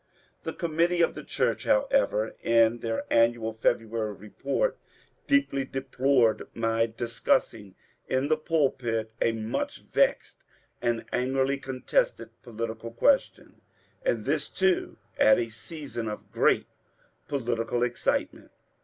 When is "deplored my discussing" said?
5.63-7.75